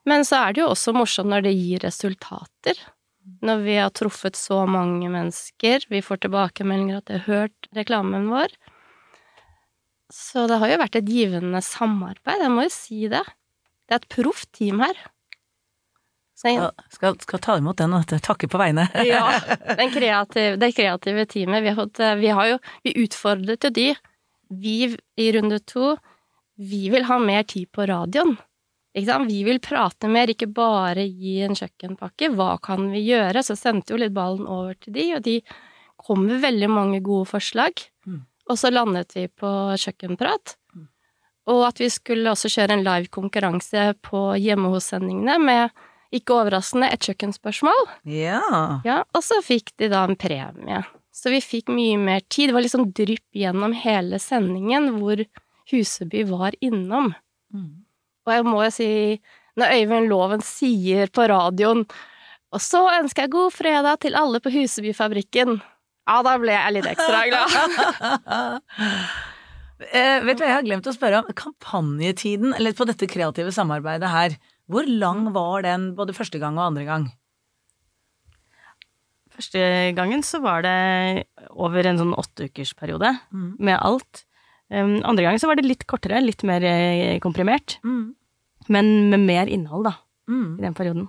Men 0.08 0.24
så 0.24 0.36
er 0.48 0.52
det 0.56 0.62
jo 0.64 0.70
også 0.72 0.94
morsomt 0.96 1.28
når 1.32 1.42
det 1.48 1.54
gir 1.56 1.78
resultater. 1.84 2.76
Når 3.44 3.56
vi 3.64 3.74
har 3.76 3.90
truffet 3.94 4.36
så 4.36 4.62
mange 4.68 5.08
mennesker, 5.12 5.84
vi 5.92 6.00
får 6.02 6.16
tilbakemeldinger 6.24 6.96
at 7.00 7.06
de 7.10 7.18
har 7.18 7.26
hørt 7.28 7.68
reklamen 7.76 8.28
vår. 8.32 8.48
Så 10.10 10.46
det 10.50 10.56
har 10.58 10.68
jo 10.72 10.78
vært 10.80 10.96
et 10.98 11.06
givende 11.08 11.60
samarbeid, 11.62 12.40
jeg 12.42 12.50
må 12.50 12.64
jo 12.66 12.72
si 12.74 13.04
det. 13.12 13.22
Det 13.86 13.94
er 13.94 14.00
et 14.02 14.08
proft 14.10 14.48
team 14.56 14.80
her. 14.82 14.96
Så 16.40 16.48
jeg- 16.48 16.70
Skal, 16.94 17.18
skal, 17.20 17.38
ta 17.44 17.56
imot 17.60 17.76
den 17.76 17.92
og 17.92 18.06
takke 18.24 18.48
på 18.48 18.58
vegne. 18.60 18.86
ja, 19.04 19.26
den 19.76 19.90
kreative, 19.92 20.56
det 20.56 20.70
kreative 20.76 21.26
teamet. 21.28 21.62
Vi 21.62 21.68
har, 21.68 21.76
fått, 21.76 22.00
eh, 22.00 22.14
vi 22.16 22.28
har 22.32 22.46
jo 22.54 22.58
Vi 22.84 22.94
utfordret 23.04 23.66
jo 23.68 23.70
de. 23.70 23.88
Vi 24.50 24.96
i 25.20 25.26
runde 25.36 25.58
to, 25.68 25.96
vi 26.56 26.88
vil 26.90 27.04
ha 27.04 27.18
mer 27.18 27.42
tid 27.44 27.68
på 27.72 27.84
radioen. 27.86 28.38
Vi 28.94 29.44
vil 29.46 29.60
prate 29.62 30.08
mer, 30.10 30.26
ikke 30.32 30.48
bare 30.50 31.04
gi 31.06 31.36
en 31.46 31.54
kjøkkenpakke. 31.54 32.32
Hva 32.34 32.56
kan 32.60 32.88
vi 32.90 33.04
gjøre? 33.06 33.44
Så 33.46 33.54
sendte 33.56 33.92
jo 33.94 34.00
litt 34.00 34.12
ballen 34.16 34.48
over 34.50 34.74
til 34.74 34.92
de, 34.96 35.04
og 35.14 35.22
de 35.22 35.36
kom 36.00 36.24
med 36.26 36.40
veldig 36.42 36.70
mange 36.72 37.00
gode 37.04 37.28
forslag. 37.28 37.84
Mm. 38.06 38.24
og 38.50 38.56
så 38.58 38.70
landet 38.72 39.12
vi 39.14 39.28
på 39.28 39.46
kjøkkenprat. 39.78 40.56
Og 41.46 41.60
at 41.68 41.78
vi 41.78 41.86
skulle 41.92 42.32
også 42.32 42.50
kjøre 42.50 42.74
en 42.78 42.82
live 42.84 43.06
konkurranse 43.12 43.94
på 44.02 44.34
hjemme 44.42 44.72
hos-sendingene 44.72 45.36
med, 45.38 45.70
ikke 46.14 46.34
overraskende, 46.40 46.88
et 46.90 47.06
kjøkkenspørsmål. 47.06 47.84
Ja. 48.10 48.40
Ja, 48.86 49.02
og 49.14 49.22
så 49.22 49.38
fikk 49.46 49.70
de 49.78 49.90
da 49.92 50.02
en 50.08 50.18
premie. 50.18 50.80
Så 51.14 51.30
vi 51.30 51.40
fikk 51.42 51.70
mye 51.74 51.98
mer 52.00 52.22
tid. 52.30 52.50
Det 52.50 52.56
var 52.56 52.64
liksom 52.64 52.88
drypp 52.96 53.36
gjennom 53.36 53.74
hele 53.76 54.18
sendingen 54.22 54.88
hvor 54.98 55.22
Huseby 55.70 56.24
var 56.30 56.56
innom. 56.64 57.12
Mm. 57.54 57.82
Og 58.26 58.32
jeg 58.34 58.46
må 58.46 58.62
jo 58.64 58.70
si, 58.74 58.88
når 59.58 59.74
Øyvind 59.78 60.10
Loven 60.10 60.42
sier 60.46 61.10
på 61.10 61.24
radioen 61.30 61.82
Og 62.54 62.62
så 62.62 62.80
ønsker 62.98 63.24
jeg 63.26 63.32
god 63.34 63.52
fredag 63.54 64.00
til 64.04 64.14
alle 64.18 64.40
på 64.42 64.50
Husebyfabrikken. 64.54 65.60
Ja, 66.10 66.16
da 66.26 66.36
ble 66.42 66.54
jeg 66.56 66.74
litt 66.74 66.88
ekstra 66.90 67.20
glad. 67.30 68.62
eh, 69.90 70.18
vet 70.26 70.38
du 70.38 70.42
hva 70.42 70.48
jeg 70.48 70.56
har 70.56 70.66
glemt 70.66 70.88
å 70.90 70.94
spørre 70.94 71.20
om? 71.22 71.30
Kampanjetiden, 71.38 72.54
eller 72.58 72.74
på 72.74 72.86
dette 72.88 73.06
kreative 73.10 73.52
samarbeidet 73.54 74.10
her, 74.10 74.34
hvor 74.70 74.86
lang 74.86 75.26
var 75.34 75.62
den 75.66 75.90
både 75.98 76.14
første 76.16 76.38
gang 76.42 76.56
og 76.58 76.70
andre 76.70 76.84
gang? 76.88 77.08
Første 79.34 79.60
gangen 79.96 80.22
så 80.26 80.40
var 80.42 80.64
det 80.66 81.26
over 81.54 81.86
en 81.86 82.00
sånn 82.00 82.16
åtteukersperiode 82.18 83.12
Mm. 83.32 83.56
med 83.58 83.78
alt. 83.80 84.24
Um, 84.70 85.00
andre 85.02 85.22
gangen 85.24 85.38
så 85.40 85.48
var 85.48 85.56
det 85.56 85.64
litt 85.66 85.86
kortere, 85.86 86.20
litt 86.22 86.42
mer 86.44 86.62
eh, 86.62 87.18
komprimert, 87.18 87.78
Mm. 87.82 88.14
men 88.68 89.10
med 89.10 89.20
mer 89.20 89.46
innhold, 89.46 89.84
da, 89.84 89.94
Mm. 90.28 90.58
i 90.58 90.62
den 90.62 90.74
perioden. 90.74 91.08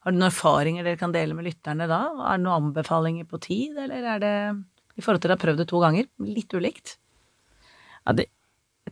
Har 0.00 0.12
du 0.12 0.18
noen 0.18 0.30
erfaringer 0.30 0.84
dere 0.84 0.96
kan 0.98 1.12
dele 1.12 1.34
med 1.34 1.44
lytterne 1.46 1.88
da? 1.88 2.00
Er 2.32 2.36
det 2.38 2.44
noen 2.44 2.72
anbefalinger 2.72 3.24
på 3.26 3.40
tid, 3.40 3.76
eller 3.76 4.04
er 4.04 4.18
det 4.20 4.64
i 4.96 5.00
forhold 5.02 5.20
til 5.22 5.30
å 5.30 5.36
ha 5.36 5.42
prøvd 5.44 5.56
det 5.58 5.68
to 5.68 5.80
ganger, 5.80 6.06
litt 6.20 6.48
ulikt? 6.52 6.96
Ja, 8.06 8.12
det, 8.12 8.26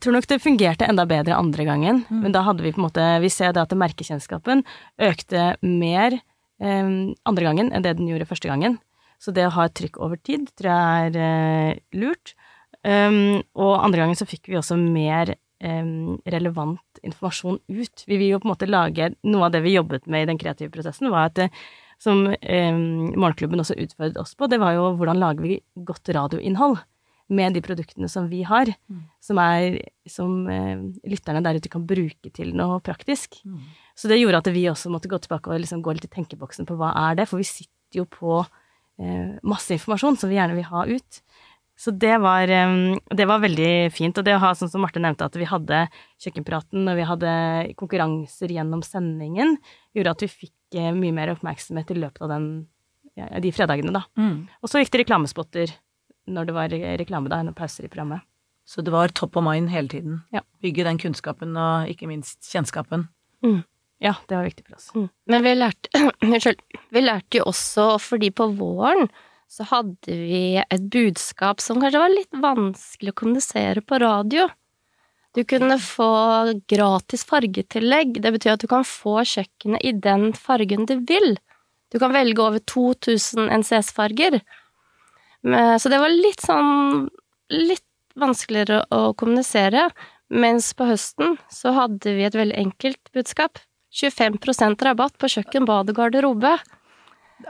tror 0.02 0.16
nok 0.16 0.26
det 0.30 0.40
fungerte 0.42 0.86
enda 0.88 1.06
bedre 1.08 1.36
andre 1.38 1.64
gangen, 1.68 2.04
Mm. 2.10 2.20
men 2.24 2.32
da 2.34 2.42
hadde 2.42 2.62
vi 2.64 2.72
på 2.74 2.80
en 2.82 2.86
måte 2.88 3.20
Vi 3.22 3.28
ser 3.30 3.52
det 3.54 3.62
at 3.62 3.70
merkekjennskapen 3.78 4.64
økte 4.98 5.56
mer 5.62 6.18
eh, 6.60 6.88
andre 7.24 7.44
gangen 7.46 7.72
enn 7.72 7.82
det 7.82 7.96
den 7.98 8.08
gjorde 8.10 8.26
første 8.28 8.48
gangen. 8.50 8.78
Så 9.22 9.32
det 9.32 9.46
å 9.46 9.54
ha 9.54 9.64
et 9.68 9.74
trykk 9.78 10.00
over 10.02 10.18
tid 10.18 10.48
tror 10.58 10.72
jeg 10.72 11.12
er 11.14 11.20
eh, 11.22 11.78
lurt. 11.94 12.34
Um, 12.82 13.42
og 13.54 13.76
andre 13.84 14.00
gangen 14.02 14.18
så 14.18 14.26
fikk 14.26 14.48
vi 14.50 14.56
også 14.58 14.74
mer 14.74 15.36
em, 15.62 16.18
relevant 16.26 16.98
informasjon 17.06 17.60
ut. 17.70 18.02
Vi 18.08 18.16
vil 18.18 18.32
jo 18.32 18.40
på 18.42 18.48
en 18.48 18.54
måte 18.56 18.66
lage 18.66 19.12
Noe 19.22 19.46
av 19.46 19.52
det 19.54 19.60
vi 19.62 19.76
jobbet 19.76 20.08
med 20.10 20.24
i 20.24 20.30
den 20.32 20.38
kreative 20.40 20.72
prosessen, 20.74 21.06
var 21.12 21.28
at 21.30 21.36
det, 21.38 21.46
som 22.02 22.24
em, 22.42 23.12
Morgenklubben 23.14 23.62
også 23.62 23.78
utfordret 23.78 24.18
oss 24.18 24.34
på, 24.34 24.48
det 24.50 24.58
var 24.58 24.74
jo 24.74 24.88
hvordan 24.98 25.20
lager 25.22 25.46
vi 25.46 25.60
godt 25.86 26.10
radioinnhold 26.10 26.80
med 27.32 27.56
de 27.56 27.62
produktene 27.64 28.08
som 28.12 28.28
vi 28.30 28.42
har, 28.46 28.70
som 29.24 29.40
er 29.42 29.78
som 30.08 30.46
eh, 30.50 30.82
lytterne 31.08 31.42
der 31.44 31.58
ute 31.60 31.70
kan 31.72 31.86
bruke 31.88 32.32
til 32.34 32.52
noe 32.58 32.80
praktisk. 32.84 33.40
Så 33.96 34.08
det 34.10 34.20
gjorde 34.20 34.42
at 34.42 34.50
vi 34.52 34.68
også 34.70 34.92
måtte 34.92 35.10
gå 35.10 35.18
tilbake 35.22 35.52
og 35.52 35.62
liksom 35.62 35.82
gå 35.84 35.94
litt 35.96 36.08
i 36.08 36.12
tenkeboksen 36.12 36.68
på 36.68 36.76
hva 36.80 36.92
er 37.08 37.20
det, 37.20 37.28
for 37.30 37.40
vi 37.40 37.48
sitter 37.48 38.02
jo 38.02 38.06
på 38.08 38.40
eh, 38.40 39.38
masse 39.42 39.74
informasjon 39.76 40.20
som 40.20 40.32
vi 40.32 40.38
gjerne 40.40 40.56
vil 40.58 40.68
ha 40.70 40.86
ut. 40.88 41.22
Så 41.82 41.90
det 41.90 42.18
var, 42.22 42.48
eh, 42.48 42.96
det 43.10 43.26
var 43.26 43.40
veldig 43.42 43.92
fint. 43.92 44.18
Og 44.18 44.24
det 44.24 44.36
å 44.36 44.42
ha, 44.42 44.52
sånn 44.54 44.70
som 44.70 44.84
Marte 44.84 45.00
nevnte, 45.02 45.26
at 45.26 45.38
vi 45.38 45.48
hadde 45.48 45.86
kjøkkenpraten 46.22 46.86
og 46.88 46.98
vi 46.98 47.06
hadde 47.08 47.32
konkurranser 47.80 48.52
gjennom 48.54 48.84
sendingen, 48.86 49.56
gjorde 49.96 50.16
at 50.16 50.22
vi 50.22 50.30
fikk 50.30 50.78
eh, 50.78 50.92
mye 50.94 51.14
mer 51.16 51.32
oppmerksomhet 51.34 51.90
i 51.90 51.98
løpet 51.98 52.22
av 52.22 52.34
den, 52.36 52.50
ja, 53.18 53.28
de 53.42 53.54
fredagene, 53.54 53.94
da. 53.94 54.04
Mm. 54.20 54.44
Og 54.62 54.70
så 54.70 54.82
gikk 54.82 54.92
det 54.94 55.02
reklamespotter 55.04 55.74
når 56.26 56.48
det 56.48 56.54
var 56.56 56.76
reklame, 57.00 57.30
da, 57.32 57.40
og 57.42 57.56
pauser 57.58 57.86
i 57.86 57.90
programmet. 57.90 58.22
Så 58.68 58.82
det 58.84 58.92
var 58.94 59.10
top 59.10 59.36
of 59.36 59.44
mind 59.44 59.72
hele 59.72 59.90
tiden. 59.90 60.20
Ja. 60.32 60.44
Bygge 60.62 60.86
den 60.86 61.00
kunnskapen 61.02 61.56
og 61.58 61.90
ikke 61.90 62.06
minst 62.10 62.46
kjennskapen. 62.46 63.08
Ja, 64.02 64.16
det 64.26 64.34
var 64.34 64.46
viktig 64.46 64.64
for 64.66 64.78
oss. 64.78 64.88
Mm. 64.94 65.08
Men 65.30 65.44
vi 65.44 65.52
lærte, 65.54 65.90
unnskyld, 66.26 66.64
vi 66.94 67.02
lærte 67.04 67.38
jo 67.38 67.44
også, 67.50 67.86
fordi 68.02 68.32
på 68.34 68.48
våren 68.58 69.06
så 69.52 69.66
hadde 69.68 70.16
vi 70.16 70.56
et 70.62 70.88
budskap 70.90 71.60
som 71.60 71.82
kanskje 71.82 72.00
var 72.00 72.12
litt 72.12 72.40
vanskelig 72.42 73.12
å 73.12 73.18
kommunisere 73.20 73.82
på 73.84 74.00
radio. 74.02 74.48
Du 75.36 75.42
kunne 75.48 75.76
få 75.80 76.08
gratis 76.68 77.24
fargetillegg. 77.28 78.18
Det 78.24 78.32
betyr 78.34 78.54
at 78.56 78.64
du 78.64 78.68
kan 78.68 78.84
få 78.84 79.20
kjøkkenet 79.28 79.84
i 79.84 79.92
den 79.96 80.32
fargen 80.36 80.88
du 80.88 80.96
vil. 81.08 81.36
Du 81.92 81.98
kan 82.00 82.12
velge 82.16 82.40
over 82.40 82.60
2000 82.68 83.52
NCS-farger. 83.60 84.40
Men- 85.42 85.78
Så 85.80 85.88
det 85.90 85.98
var 85.98 86.08
litt 86.08 86.40
sånn 86.40 87.08
litt 87.50 87.84
vanskeligere 88.16 88.84
å 88.90 89.14
kommunisere. 89.16 89.90
Mens 90.30 90.72
på 90.72 90.86
høsten 90.88 91.36
så 91.52 91.72
hadde 91.76 92.14
vi 92.16 92.24
et 92.24 92.34
veldig 92.34 92.56
enkelt 92.56 93.12
budskap. 93.12 93.58
25% 93.92 94.80
rabatt 94.82 95.18
på 95.18 95.28
kjøkken, 95.28 95.66
bad 95.68 95.90
og 95.90 95.96
garderobe. 95.96 96.58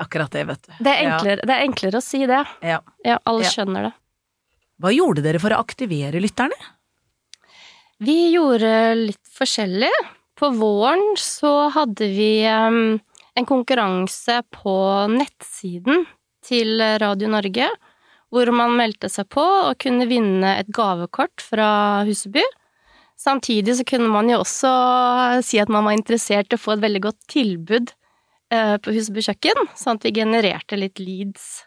Akkurat 0.00 0.30
det, 0.32 0.46
vet 0.48 0.62
du. 0.66 0.72
Det 0.82 0.90
er 0.90 1.04
enklere, 1.10 1.46
det 1.46 1.50
er 1.54 1.66
enklere 1.68 2.00
å 2.00 2.02
si 2.02 2.24
det. 2.26 2.44
Ja. 2.62 2.80
Ja, 3.04 3.18
alle 3.26 3.42
Ja. 3.44 3.50
skjønner 3.50 3.82
det. 3.82 3.92
Hva 4.82 4.90
gjorde 4.90 5.22
dere 5.22 5.38
for 5.38 5.50
å 5.50 5.60
aktivere 5.62 6.18
lytterne? 6.20 6.56
Vi 8.00 8.32
gjorde 8.32 8.72
litt 8.98 9.22
forskjellig. 9.36 9.92
På 10.34 10.50
våren 10.56 11.14
så 11.20 11.70
hadde 11.70 12.08
vi 12.10 12.44
um, 12.48 12.98
en 13.36 13.46
konkurranse 13.46 14.40
på 14.50 14.74
nettsiden 15.12 16.06
til 16.44 16.82
Radio 17.02 17.30
Norge, 17.32 17.68
hvor 18.32 18.48
man 18.54 18.76
meldte 18.78 19.10
seg 19.12 19.28
på 19.32 19.42
og 19.44 19.78
kunne 19.82 20.08
vinne 20.10 20.56
et 20.62 20.70
gavekort 20.72 21.42
fra 21.44 22.02
Huseby. 22.08 22.44
Samtidig 23.20 23.76
så 23.78 23.84
kunne 23.86 24.08
man 24.10 24.30
jo 24.32 24.40
også 24.42 24.70
si 25.46 25.60
at 25.62 25.70
man 25.70 25.84
var 25.86 25.94
interessert 25.94 26.50
i 26.50 26.58
å 26.58 26.62
få 26.62 26.74
et 26.74 26.84
veldig 26.84 27.02
godt 27.04 27.20
tilbud 27.30 27.92
eh, 28.50 28.78
på 28.82 28.94
Huseby 28.96 29.22
kjøkken, 29.28 29.68
sånn 29.78 30.00
at 30.00 30.06
vi 30.08 30.14
genererte 30.16 30.78
litt 30.80 30.98
leads. 31.02 31.66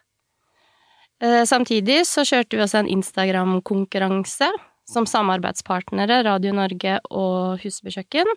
Eh, 1.23 1.43
Samtidig 1.47 2.01
så 2.09 2.25
kjørte 2.27 2.57
vi 2.57 2.65
også 2.65 2.81
en 2.81 2.91
Instagram-konkurranse 2.97 4.49
som 4.89 5.07
samarbeidspartnere, 5.09 6.23
Radio 6.27 6.51
Norge 6.57 6.97
og 7.09 7.61
Huseby 7.63 7.93
kjøkken, 7.95 8.33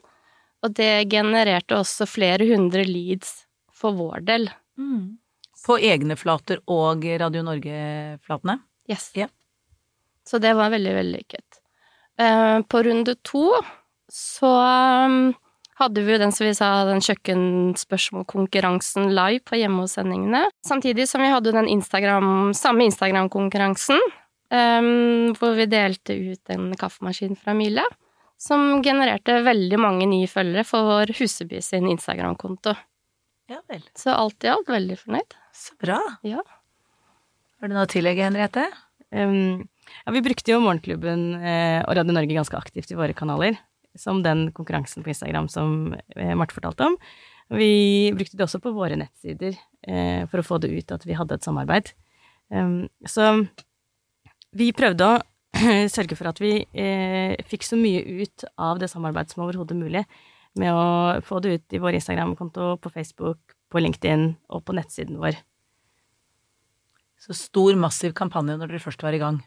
og 0.65 0.77
det 0.79 1.09
genererte 1.11 1.77
også 1.81 2.07
flere 2.09 2.47
hundre 2.49 2.85
leads 2.87 3.47
for 3.75 3.97
vår 3.99 4.25
del. 4.29 4.49
På 5.67 5.79
egne 5.79 6.17
flater 6.17 6.61
og 6.71 7.05
Radio 7.21 7.43
Norge-flatene? 7.47 8.59
Yes. 8.89 9.11
Yeah. 9.17 9.31
Så 10.29 10.39
det 10.43 10.55
var 10.57 10.71
veldig 10.71 10.95
vellykket. 10.95 11.61
Eh, 12.21 12.61
På 12.69 12.83
runde 12.83 13.15
to 13.27 13.51
så 14.09 14.51
um, 15.05 15.35
hadde 15.79 16.03
vi 16.05 16.13
jo 16.15 16.19
den 16.23 16.33
som 16.33 16.47
vi 16.47 16.55
sa, 16.57 16.85
den 16.89 17.03
kjøkkenspørsmålkonkurransen 17.05 19.11
live 19.13 19.41
på 19.47 19.57
hjemme 19.61 19.81
hos-sendingene. 19.85 20.43
Samtidig 20.67 21.09
som 21.11 21.21
vi 21.23 21.33
hadde 21.33 21.53
den 21.55 21.69
Instagram, 21.69 22.55
samme 22.57 22.85
Instagram-konkurransen, 22.89 24.01
um, 24.51 25.35
hvor 25.39 25.53
vi 25.59 25.67
delte 25.71 26.13
ut 26.17 26.51
en 26.55 26.65
kaffemaskin 26.81 27.37
fra 27.37 27.53
Mila, 27.57 27.85
som 28.41 28.83
genererte 28.83 29.43
veldig 29.45 29.79
mange 29.83 30.07
nye 30.09 30.29
følgere 30.31 30.65
for 30.67 31.07
Huseby 31.21 31.61
sin 31.65 31.89
Instagram-konto. 31.91 32.73
Ja 33.49 33.61
vel. 33.69 33.83
Så 33.97 34.11
alt 34.13 34.45
i 34.45 34.49
alt 34.53 34.69
veldig 34.69 34.97
fornøyd. 35.01 35.35
Så 35.59 35.75
bra. 35.83 35.99
Ja. 36.27 36.45
Har 37.59 37.71
du 37.71 37.75
noe 37.75 37.87
å 37.89 37.91
tillegge, 37.91 38.29
Henriette? 38.29 38.69
Um, 39.11 39.65
ja, 40.05 40.13
vi 40.15 40.23
brukte 40.23 40.53
jo 40.53 40.61
Morgenklubben 40.63 41.33
eh, 41.41 41.81
og 41.83 41.97
Radio 41.99 42.15
Norge 42.15 42.37
ganske 42.37 42.59
aktivt 42.59 42.93
i 42.93 42.99
våre 42.99 43.17
kanaler, 43.17 43.57
som 43.99 44.21
den 44.23 44.51
konkurransen 44.55 45.03
på 45.03 45.11
Instagram 45.11 45.49
som 45.51 45.97
eh, 46.15 46.35
Marte 46.39 46.55
fortalte 46.55 46.87
om. 46.87 46.99
Vi 47.59 48.13
brukte 48.15 48.37
det 48.37 48.45
også 48.45 48.61
på 48.61 48.75
våre 48.77 48.99
nettsider 49.01 49.57
eh, 49.89 50.29
for 50.29 50.43
å 50.43 50.47
få 50.47 50.61
det 50.63 50.71
ut 50.71 50.95
at 50.95 51.07
vi 51.09 51.17
hadde 51.19 51.39
et 51.39 51.49
samarbeid. 51.49 51.91
Um, 52.53 52.87
så 53.09 53.33
vi 54.57 54.71
prøvde 54.77 55.09
å 55.09 55.19
sørge 55.97 56.17
for 56.19 56.31
at 56.31 56.41
vi 56.45 56.61
eh, 56.77 57.35
fikk 57.49 57.65
så 57.67 57.81
mye 57.81 58.05
ut 58.23 58.47
av 58.55 58.79
det 58.83 58.93
samarbeidet 58.93 59.35
som 59.35 59.47
overhodet 59.47 59.79
mulig, 59.79 60.05
med 60.59 60.75
å 60.75 61.19
få 61.25 61.41
det 61.43 61.57
ut 61.57 61.77
i 61.77 61.81
vår 61.83 61.99
Instagram-konto, 61.99 62.77
på 62.83 62.93
Facebook, 62.93 63.41
på 63.73 63.83
LinkedIn 63.83 64.31
og 64.53 64.65
på 64.67 64.77
nettsiden 64.77 65.21
vår. 65.21 65.39
Så 67.23 67.37
stor, 67.37 67.75
massiv 67.81 68.15
kampanje 68.17 68.57
når 68.59 68.71
dere 68.71 68.83
først 68.83 69.03
var 69.05 69.17
i 69.17 69.23
gang. 69.23 69.41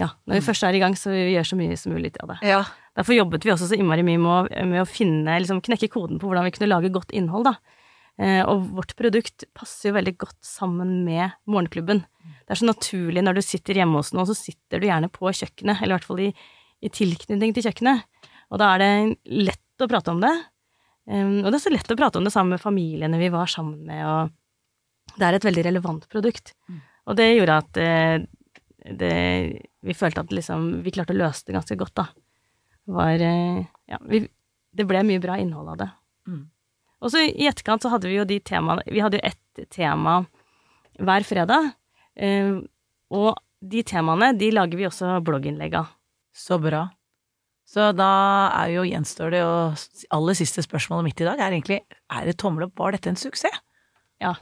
Ja, 0.00 0.08
når 0.26 0.40
vi 0.40 0.46
først 0.48 0.64
er 0.66 0.74
i 0.74 0.80
gang, 0.82 0.96
så 0.98 1.12
vi 1.14 1.36
gjør 1.36 1.46
så 1.46 1.58
mye 1.58 1.76
som 1.78 1.94
mulig 1.94 2.10
av 2.22 2.32
det. 2.32 2.38
Ja. 2.46 2.62
Derfor 2.98 3.14
jobbet 3.14 3.46
vi 3.46 3.52
også 3.54 3.68
så 3.70 3.78
innmari 3.78 4.02
mye 4.06 4.18
med 4.22 4.30
å, 4.30 4.66
med 4.70 4.82
å 4.82 4.88
finne, 4.88 5.38
liksom 5.42 5.62
knekke 5.62 5.90
koden 5.92 6.18
på 6.18 6.30
hvordan 6.30 6.46
vi 6.46 6.54
kunne 6.54 6.70
lage 6.70 6.90
godt 6.94 7.14
innhold, 7.14 7.46
da. 7.46 7.54
Eh, 8.22 8.42
og 8.46 8.68
vårt 8.76 8.94
produkt 8.98 9.46
passer 9.54 9.90
jo 9.90 9.96
veldig 9.96 10.14
godt 10.22 10.38
sammen 10.46 11.00
med 11.06 11.34
Morgenklubben. 11.50 12.04
Det 12.46 12.54
er 12.54 12.60
så 12.60 12.68
naturlig 12.68 13.24
når 13.26 13.38
du 13.38 13.42
sitter 13.46 13.80
hjemme 13.80 13.98
hos 13.98 14.12
noen, 14.14 14.28
så 14.30 14.36
sitter 14.38 14.82
du 14.82 14.88
gjerne 14.88 15.10
på 15.14 15.30
kjøkkenet, 15.30 15.82
eller 15.82 15.94
i 15.94 15.98
hvert 15.98 16.08
fall 16.10 16.22
i, 16.26 16.30
i 16.82 16.90
tilknytning 16.94 17.54
til 17.54 17.66
kjøkkenet. 17.66 18.06
Og 18.54 18.60
da 18.62 18.74
er 18.74 18.82
det 18.82 18.92
lett 19.50 19.82
å 19.82 19.90
prate 19.90 20.14
om 20.14 20.22
det. 20.22 20.34
Um, 21.10 21.42
og 21.42 21.50
det 21.50 21.58
er 21.58 21.64
så 21.66 21.74
lett 21.74 21.90
å 21.90 21.98
prate 21.98 22.20
om 22.20 22.26
det 22.26 22.32
sammen 22.32 22.54
med 22.54 22.62
familiene 22.62 23.18
vi 23.20 23.30
var 23.34 23.50
sammen 23.50 23.82
med, 23.86 24.02
og 24.08 24.34
det 25.18 25.26
er 25.26 25.38
et 25.38 25.46
veldig 25.46 25.64
relevant 25.68 26.08
produkt. 26.10 26.54
Og 27.08 27.18
det 27.18 27.28
gjorde 27.34 27.58
at 27.62 27.80
eh, 27.80 28.24
det, 29.00 29.14
vi 29.84 29.96
følte 29.96 30.24
at 30.24 30.32
liksom 30.34 30.66
vi 30.84 30.92
klarte 30.94 31.14
å 31.14 31.20
løse 31.20 31.46
det 31.46 31.56
ganske 31.56 31.76
godt, 31.80 31.94
da. 32.00 32.08
Var 32.94 33.24
eh, 33.24 33.62
Ja, 33.90 34.00
vi, 34.08 34.24
det 34.74 34.86
ble 34.88 35.04
mye 35.06 35.22
bra 35.22 35.38
innhold 35.40 35.74
av 35.74 35.80
det. 35.80 35.90
Mm. 36.28 36.42
Og 37.04 37.12
så 37.12 37.24
i 37.24 37.48
etterkant 37.48 37.84
så 37.84 37.92
hadde 37.92 38.08
vi 38.08 38.16
jo 38.16 38.24
de 38.28 38.38
temaene 38.40 38.84
Vi 38.88 39.02
hadde 39.04 39.18
jo 39.20 39.28
ett 39.28 39.66
tema 39.72 40.22
hver 40.98 41.26
fredag. 41.26 41.72
Eh, 42.16 42.56
og 43.14 43.34
de 43.64 43.82
temaene, 43.86 44.34
de 44.36 44.50
lager 44.52 44.78
vi 44.78 44.88
også 44.88 45.18
blogginnlegg 45.24 45.76
av. 45.80 45.92
Så 46.34 46.58
bra. 46.60 46.88
Så 47.68 47.92
da 47.96 48.08
er 48.60 48.74
jo 48.74 48.84
gjenstår 48.86 49.32
det, 49.32 49.42
og 49.46 50.10
aller 50.14 50.36
siste 50.36 50.62
spørsmålet 50.64 51.08
mitt 51.08 51.22
i 51.22 51.28
dag 51.28 51.40
er 51.40 51.54
egentlig 51.54 51.80
er 52.12 52.26
det 52.28 52.36
tommel 52.40 52.66
opp, 52.66 52.76
var 52.78 52.92
dette 52.94 53.08
en 53.10 53.18
suksess? 53.18 53.62
Ja. 54.22 54.34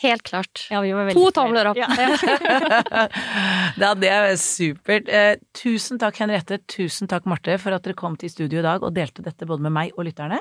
Helt 0.00 0.22
klart. 0.24 0.62
ja 0.72 0.80
vi 0.80 0.92
var 0.96 1.10
To 1.12 1.26
tomler 1.36 1.68
opp. 1.70 1.76
Ja. 1.76 1.88
da, 3.82 3.90
det 4.00 4.08
er 4.08 4.30
supert. 4.40 5.10
Eh, 5.12 5.34
tusen 5.56 6.00
takk, 6.00 6.16
Henriette. 6.22 6.60
Tusen 6.72 7.10
takk, 7.10 7.26
Marte, 7.28 7.58
for 7.60 7.76
at 7.76 7.84
dere 7.84 7.98
kom 7.98 8.16
til 8.20 8.32
studio 8.32 8.62
i 8.62 8.64
dag 8.64 8.86
og 8.86 8.94
delte 8.96 9.24
dette 9.26 9.48
både 9.48 9.66
med 9.66 9.74
meg 9.76 9.92
og 9.98 10.08
lytterne. 10.08 10.40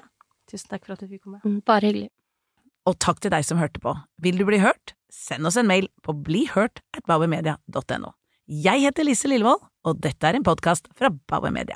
Tusen 0.50 0.72
takk 0.72 0.88
for 0.88 0.96
at 0.96 1.04
du 1.04 1.10
fikk 1.12 1.26
komme. 1.26 1.42
Mm, 1.44 1.60
Bare 1.68 1.92
hyggelig. 1.92 2.08
Og 2.88 2.96
takk 3.04 3.20
til 3.22 3.34
deg 3.36 3.44
som 3.46 3.60
hørte 3.60 3.82
på. 3.84 3.94
Vil 4.24 4.40
du 4.40 4.46
bli 4.48 4.62
hørt? 4.64 4.96
Send 5.12 5.46
oss 5.50 5.58
en 5.60 5.68
mail 5.68 5.90
på 6.06 6.16
blihørt 6.16 6.80
at 6.96 7.04
bauermedia.no. 7.10 8.14
Jeg 8.50 8.82
heter 8.88 9.06
Lise 9.06 9.30
Lillevold, 9.30 9.62
og 9.86 10.00
dette 10.02 10.26
er 10.26 10.40
en 10.40 10.46
podkast 10.48 10.88
fra 10.98 11.12
Bauer 11.30 11.52
Media. 11.54 11.76